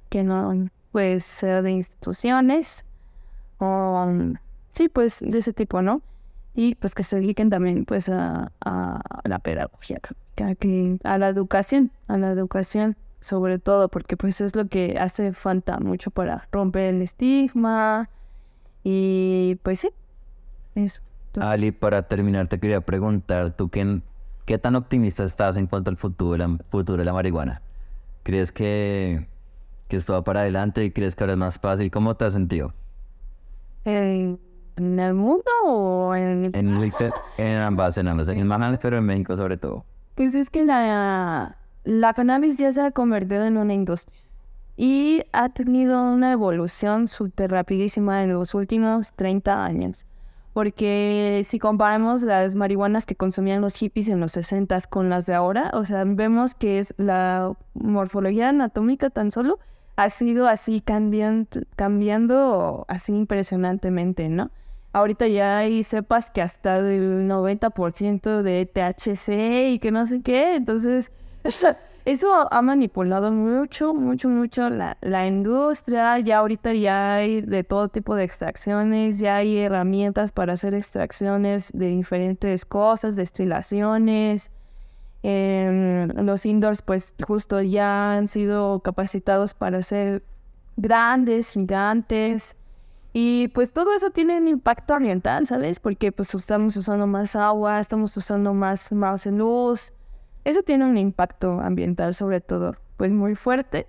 [0.08, 2.84] que no pues sea de instituciones,
[4.72, 6.02] sí pues de ese tipo, ¿no?
[6.54, 10.00] Y pues que se dediquen también pues a, a la pedagogía
[11.04, 15.78] a la educación, a la educación sobre todo, porque pues es lo que hace falta
[15.78, 18.08] mucho para romper el estigma
[18.84, 19.90] y pues sí,
[20.74, 21.02] eso.
[21.40, 24.00] Ali, para terminar te quería preguntar, ¿tú qué,
[24.46, 27.60] qué tan optimista estás en cuanto al futuro la, futuro de la marihuana?
[28.22, 29.26] ¿Crees que,
[29.88, 31.90] que esto va para adelante y crees que ahora es más fácil?
[31.90, 32.72] ¿Cómo te has sentido?
[33.88, 36.44] ¿En el mundo o en...?
[36.54, 36.54] En,
[37.38, 39.84] en ambas, en ambas, en el pero en México sobre todo.
[40.14, 44.20] Pues es que la, la cannabis ya se ha convertido en una industria
[44.76, 50.06] y ha tenido una evolución súper rapidísima en los últimos 30 años.
[50.52, 55.34] Porque si comparamos las marihuanas que consumían los hippies en los 60 con las de
[55.34, 59.58] ahora, o sea, vemos que es la morfología anatómica tan solo
[59.98, 64.50] ha sido así cambiando, cambiando así impresionantemente, ¿no?
[64.92, 70.56] ahorita ya hay cepas que hasta del 90% de THC y que no sé qué,
[70.56, 71.12] entonces
[72.04, 77.88] eso ha manipulado mucho, mucho, mucho la, la industria, ya ahorita ya hay de todo
[77.88, 84.52] tipo de extracciones, ya hay herramientas para hacer extracciones de diferentes cosas, destilaciones,
[85.22, 90.22] Em, los indoors pues justo ya han sido capacitados para ser
[90.76, 92.56] grandes, gigantes.
[93.12, 95.80] Y pues todo eso tiene un impacto ambiental, ¿sabes?
[95.80, 99.92] Porque pues estamos usando más agua, estamos usando más, más luz.
[100.44, 103.86] Eso tiene un impacto ambiental sobre todo, pues muy fuerte.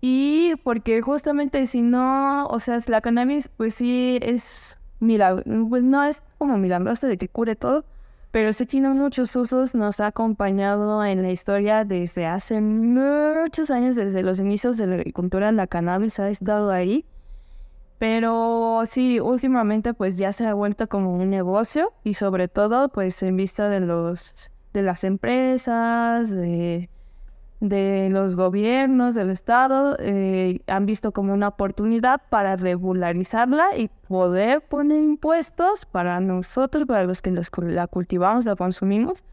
[0.00, 6.04] Y porque justamente si no, o sea, la cannabis pues sí es milagro, pues no
[6.04, 7.84] es como milagrosa de que cure todo,
[8.36, 13.96] pero sí tiene muchos usos, nos ha acompañado en la historia desde hace muchos años,
[13.96, 17.06] desde los inicios de la agricultura, la cannabis ha estado ahí.
[17.96, 23.22] Pero sí, últimamente pues ya se ha vuelto como un negocio y sobre todo pues
[23.22, 24.34] en vista de los
[24.74, 26.90] de las empresas, de
[27.60, 34.60] de los gobiernos del Estado eh, han visto como una oportunidad para regularizarla y poder
[34.60, 39.24] poner impuestos para nosotros, para los que la cultivamos, la consumimos,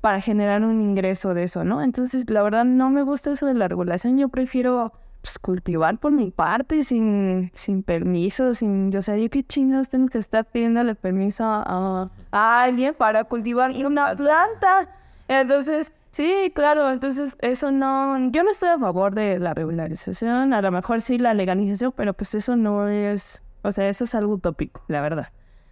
[0.00, 1.82] para generar un ingreso de eso, ¿no?
[1.82, 4.16] Entonces, la verdad, no me gusta eso de la regulación.
[4.16, 8.90] Yo prefiero pues, cultivar por mi parte, sin, sin permiso, sin...
[8.92, 13.70] Yo sé, yo qué chingados tengo que estar pidiéndole permiso a, a alguien para cultivar
[13.70, 14.88] una planta.
[15.28, 20.60] Entonces Sí, claro, entonces eso no, yo no estoy a favor de la regularización, a
[20.60, 24.34] lo mejor sí la legalización, pero pues eso no es, o sea, eso es algo
[24.34, 25.28] utópico, la verdad.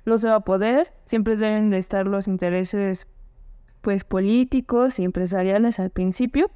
[0.06, 3.06] No se va a poder, siempre deben de estar los intereses
[3.82, 6.50] pues políticos y empresariales al principio.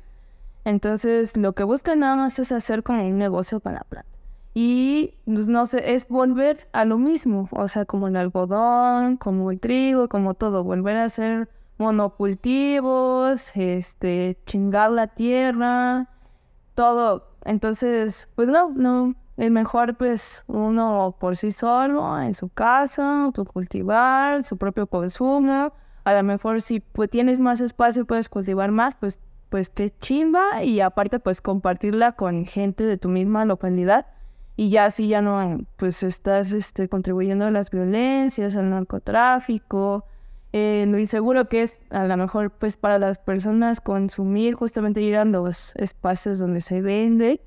[0.64, 4.08] Entonces, lo que buscan nada más es hacer como un negocio con la planta.
[4.54, 9.50] Y pues, no sé, es volver a lo mismo, o sea, como el algodón, como
[9.50, 11.50] el trigo, como todo, volver a hacer
[11.84, 16.08] monocultivos, este, chingar la tierra,
[16.74, 17.28] todo.
[17.44, 24.44] Entonces, pues no, no, es mejor pues uno por sí solo, en su casa, cultivar,
[24.44, 25.72] su propio consumo.
[26.04, 29.20] A lo mejor si pues, tienes más espacio puedes cultivar más, pues
[29.50, 34.06] pues te chimba y aparte pues compartirla con gente de tu misma localidad
[34.56, 40.06] y ya así ya no pues estás este contribuyendo a las violencias, al narcotráfico,
[40.56, 45.16] eh, lo inseguro que es a lo mejor pues para las personas consumir, justamente ir
[45.16, 47.40] a los espacios donde se vende,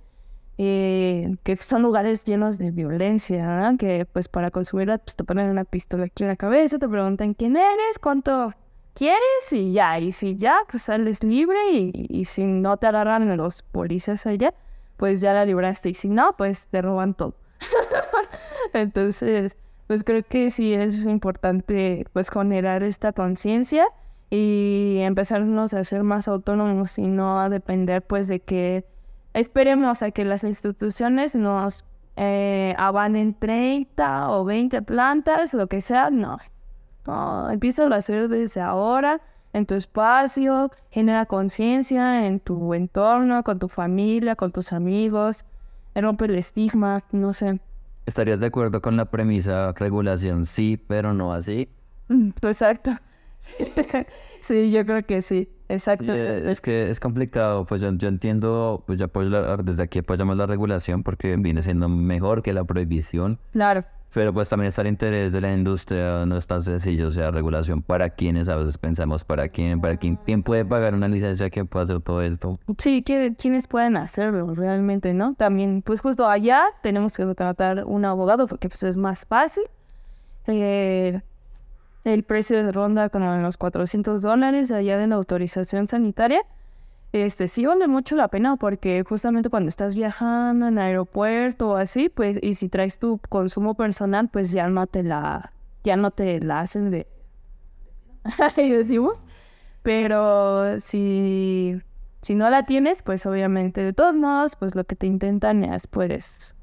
[0.58, 5.64] eh, que son lugares llenos de violencia, que pues para consumirla pues te ponen una
[5.64, 8.54] pistola aquí en la cabeza, te preguntan quién eres, cuánto
[8.94, 13.38] quieres y ya, y si ya, pues sales libre y, y si no te agarran
[13.38, 14.54] los policías allá,
[14.98, 17.36] pues ya la libraste y si no, pues te roban todo.
[18.74, 19.56] Entonces
[19.88, 23.86] pues creo que sí es importante pues generar esta conciencia
[24.30, 28.86] y empezarnos a ser más autónomos y no a depender pues de que
[29.34, 31.86] esperemos a que las instituciones nos
[32.18, 36.38] eh, avanen 30 o 20 plantas, lo que sea, no.
[37.06, 39.22] no empieza a hacer desde ahora
[39.54, 45.46] en tu espacio, genera conciencia en tu entorno, con tu familia, con tus amigos,
[45.96, 47.60] rompe el estigma, no sé.
[48.08, 51.70] ¿Estarías de acuerdo con la premisa regulación sí, pero no así?
[52.08, 52.92] Mm, exacto.
[54.40, 56.14] Sí, yo creo que sí, exacto.
[56.14, 59.30] es que es complicado, pues yo, entiendo, pues ya pues
[59.64, 63.40] desde aquí apoyamos la regulación porque viene siendo mejor que la prohibición.
[63.52, 63.84] Claro.
[64.14, 67.30] Pero pues también está el interés de la industria, no es tan sencillo, o sea,
[67.30, 71.50] regulación para quienes a veces pensamos para quién, para quién, quién puede pagar una licencia,
[71.50, 72.58] quién puede hacer todo esto.
[72.78, 75.36] Sí, ¿quiénes pueden hacerlo realmente, no?
[75.36, 79.64] También, pues justo allá tenemos que contratar un abogado porque pues es más fácil.
[80.48, 81.22] Eh,
[82.06, 86.42] el precio de ronda con los 400 dólares allá de la autorización sanitaria
[87.14, 92.10] este sí vale mucho la pena porque justamente cuando estás viajando en aeropuerto o así,
[92.10, 95.54] pues, y si traes tu consumo personal, pues ya no te la,
[95.84, 97.08] ya no te la hacen de,
[98.58, 99.18] ahí decimos,
[99.84, 101.82] pero si,
[102.22, 105.88] si no la tienes, pues obviamente de todos modos, pues lo que te intentan es,
[105.88, 106.56] pues,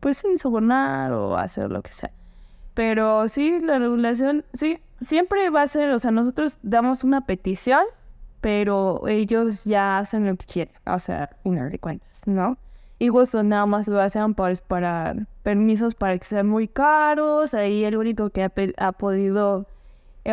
[0.00, 2.12] pues insobornar o hacer lo que sea.
[2.74, 7.82] Pero sí, la regulación, sí, siempre va a ser, o sea, nosotros damos una petición
[8.46, 12.56] pero ellos ya hacen lo que quieren, o sea, final de cuentas, ¿no?
[13.00, 17.82] Y justo nada más lo hacen para, para permisos para que sean muy caros, ahí
[17.82, 19.66] el único que ha, podido
[20.24, 20.32] eh,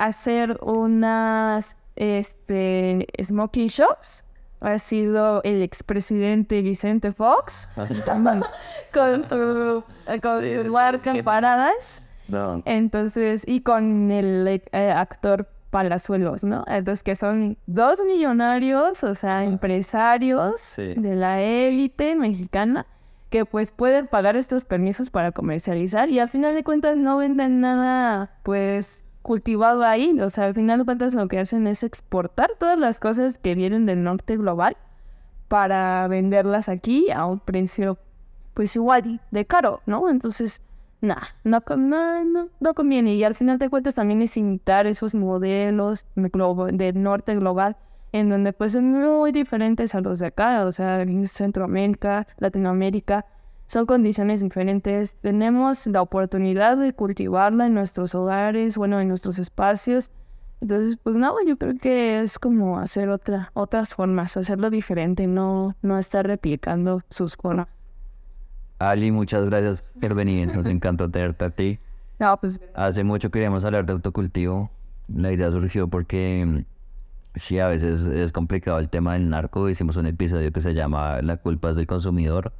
[0.00, 4.24] hacer unas este, smoking shops
[4.60, 7.68] ha sido el expresidente Vicente Fox
[8.92, 9.84] con su,
[10.20, 12.60] con su marca Paradas No.
[12.64, 16.64] Entonces, y con el eh, actor Palazuelos, ¿no?
[16.68, 20.92] Entonces, que son dos millonarios, o sea, empresarios Sí.
[20.94, 22.84] de la élite mexicana,
[23.30, 27.62] que pues pueden pagar estos permisos para comercializar y al final de cuentas no venden
[27.62, 30.14] nada, pues, cultivado ahí.
[30.20, 33.54] O sea, al final de cuentas lo que hacen es exportar todas las cosas que
[33.54, 34.76] vienen del norte global
[35.48, 37.96] para venderlas aquí a un precio,
[38.52, 40.10] pues, igual de caro, ¿no?
[40.10, 40.60] Entonces,
[41.02, 43.16] Nah, no, no, no, no conviene.
[43.16, 47.76] Y al final de cuentas también es imitar esos modelos del norte global,
[48.12, 53.26] en donde pues son muy diferentes a los de acá, o sea, en Centroamérica, Latinoamérica,
[53.66, 55.16] son condiciones diferentes.
[55.16, 60.12] Tenemos la oportunidad de cultivarla en nuestros hogares, bueno, en nuestros espacios.
[60.60, 65.74] Entonces, pues no, yo creo que es como hacer otra, otras formas, hacerlo diferente, no,
[65.82, 67.66] no estar replicando sus formas.
[68.90, 70.54] Ali, muchas gracias por venir.
[70.54, 71.78] Nos encantó tenerte a ti.
[72.18, 74.70] No, pues Hace mucho queríamos hablar de autocultivo.
[75.12, 76.64] La idea surgió porque mm,
[77.34, 79.68] sí, a veces es complicado el tema del narco.
[79.68, 82.52] Hicimos un episodio que se llama La culpa es del consumidor.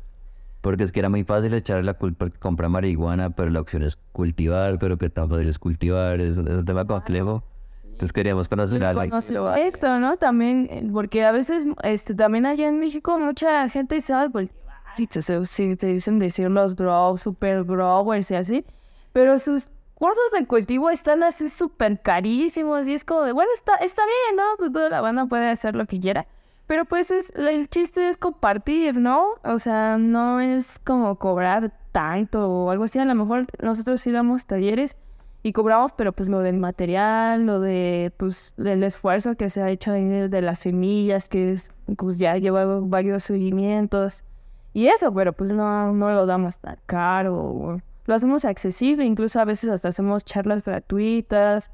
[0.62, 3.61] Porque es que era muy fácil echarle la culpa al que compra marihuana, pero la
[3.61, 7.45] opción es cultivar, pero que tan fácil es cultivar, es, es un tema complejo.
[7.85, 9.09] Entonces queríamos conocer a la...
[9.09, 10.16] Conocimiento, ¿no?
[10.16, 14.62] También, eh, porque a veces, este, también allá en México mucha gente sabe cultivar
[15.11, 15.45] se, se-
[15.76, 18.64] se dicen decir los grow, super growers y así,
[19.12, 23.76] pero sus cursos de cultivo están así súper carísimos y es como de, bueno, está,
[23.76, 24.43] está bien, ¿no?
[24.59, 26.26] Pues toda la banda puede hacer lo que quiera.
[26.66, 29.26] Pero pues es, el chiste es compartir, ¿no?
[29.45, 32.99] O sea, no es como cobrar tanto o algo así.
[32.99, 34.97] A lo mejor nosotros sí damos talleres
[35.43, 39.70] y cobramos, pero pues lo del material, lo de, pues, del esfuerzo que se ha
[39.70, 44.24] hecho de las semillas, que es, pues ya ha llevado varios seguimientos
[44.73, 47.81] y eso, pero pues no, no lo damos tan caro.
[48.07, 51.70] Lo hacemos accesible, incluso a veces hasta hacemos charlas gratuitas.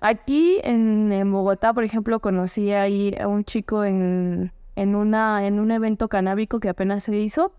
[0.00, 5.58] Aquí en, en Bogotá, por ejemplo, conocí ahí a un chico en, en, una, en
[5.58, 7.52] un evento canábico que apenas se hizo,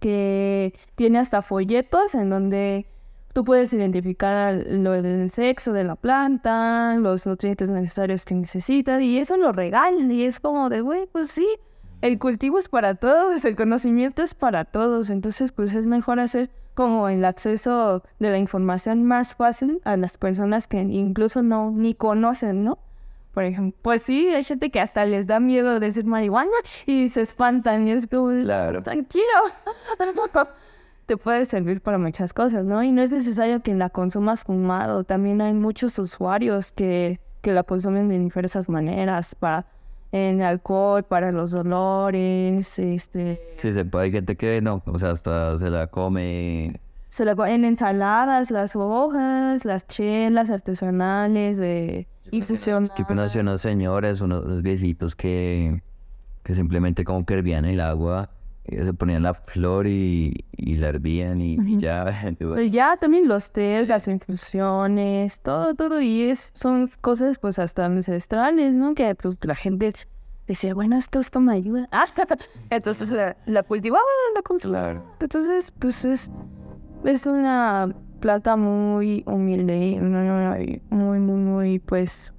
[0.00, 2.86] que tiene hasta folletos en donde
[3.32, 9.18] tú puedes identificar lo del sexo de la planta, los nutrientes necesarios que necesita, y
[9.18, 11.46] eso lo regalan, y es como de, güey, pues sí,
[12.02, 16.50] el cultivo es para todos, el conocimiento es para todos, entonces pues es mejor hacer
[16.74, 21.94] como el acceso de la información más fácil a las personas que incluso no ni
[21.94, 22.78] conocen, ¿no?
[23.32, 26.50] Por ejemplo, pues sí, hay gente que hasta les da miedo decir marihuana
[26.86, 28.82] y se espantan y es como, Claro.
[28.82, 29.24] tranquilo,
[31.06, 32.82] te puede servir para muchas cosas, ¿no?
[32.82, 37.62] Y no es necesario que la consumas fumado, también hay muchos usuarios que, que la
[37.62, 39.66] consumen de diversas maneras, para
[40.12, 45.10] en alcohol, para los dolores, este, Sí, se puede, hay gente que no, o sea,
[45.10, 46.78] hasta se la come.
[47.08, 52.88] se la co- en ensaladas, las hojas, las chelas artesanales de infusión.
[52.94, 55.82] Que conocí unos señores, unos viejitos que,
[56.42, 58.30] que simplemente como que hervían el agua,
[58.64, 62.04] eh, se ponían la flor y, y la hervían y, y ya.
[62.38, 67.86] Pues ya también los tés, las infusiones, todo, todo, y es, son cosas pues hasta
[67.86, 68.94] ancestrales, ¿no?
[68.94, 69.92] Que pues la gente
[70.46, 71.88] decía, bueno, esto, esto me ayuda.
[71.92, 72.04] Ah,
[72.70, 74.04] entonces la, la cultivaban,
[74.34, 75.02] la consumían.
[75.20, 76.30] Entonces, pues es,
[77.04, 82.32] es una planta muy humilde, muy, muy, muy, muy, pues,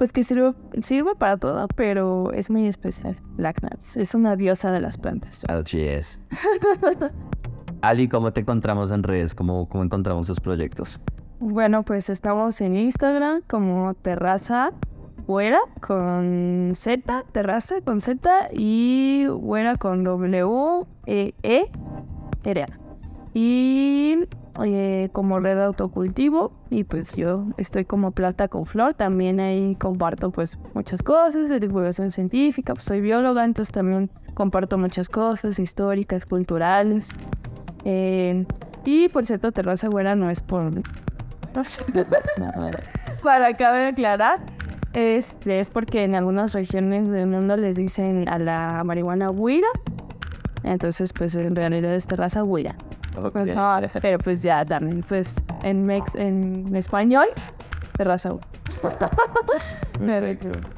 [0.00, 3.98] pues que sirve, sirve para todo, pero es muy especial, la cannabis.
[3.98, 5.44] Es una diosa de las plantas.
[5.48, 6.18] Así es.
[7.82, 9.34] Ali, ¿cómo te encontramos en redes?
[9.34, 10.98] ¿Cómo, cómo encontramos tus proyectos?
[11.38, 14.72] Bueno, pues estamos en Instagram como Terraza
[15.26, 21.70] Güera con Z, Terraza con Z y Güera con W E E
[22.44, 22.79] R A.
[23.32, 24.16] Y
[24.64, 29.76] eh, como red de autocultivo y pues yo estoy como plata con flor, también ahí
[29.76, 35.58] comparto pues muchas cosas de divulgación científica, pues soy bióloga, entonces también comparto muchas cosas
[35.58, 37.10] históricas, culturales.
[37.84, 38.44] Eh,
[38.84, 40.72] y por cierto, Terraza Güera no es por
[43.22, 44.40] para acabar de aclarar,
[44.92, 49.68] este, es porque en algunas regiones del mundo les dicen a la marihuana huira.
[50.62, 52.76] Entonces, pues en realidad es terraza huira.
[53.16, 57.26] Ajá, pero pues ya también, pues en, mex en español,
[57.96, 58.46] terraza huira.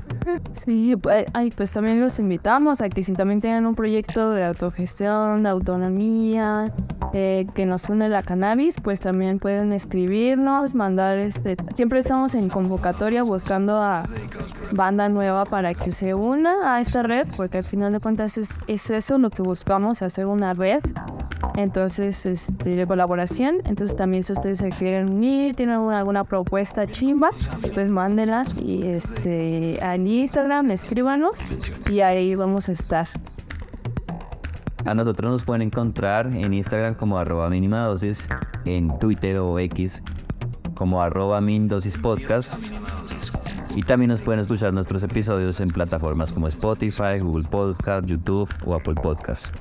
[0.52, 4.44] Sí, pues, ay, pues también los invitamos a que si también tienen un proyecto de
[4.44, 6.72] autogestión, de autonomía,
[7.12, 11.56] eh, que nos une la cannabis, pues también pueden escribirnos, mandar este...
[11.74, 14.04] Siempre estamos en convocatoria buscando a
[14.72, 18.60] banda nueva para que se una a esta red, porque al final de cuentas es,
[18.68, 20.82] es eso lo que buscamos, hacer una red
[21.56, 23.56] entonces este, de colaboración.
[23.64, 27.30] Entonces también si ustedes se quieren unir, tienen alguna, propuesta chimba,
[27.74, 31.38] pues mándenla y este, en Instagram, escríbanos
[31.90, 33.08] y ahí vamos a estar.
[34.84, 38.28] A nosotros nos pueden encontrar en Instagram como arroba mínima dosis,
[38.64, 40.02] en Twitter o X
[40.74, 42.54] como arroba dosis podcast.
[43.74, 48.74] Y también nos pueden escuchar nuestros episodios en plataformas como Spotify, Google Podcast, YouTube o
[48.74, 49.54] Apple Podcast.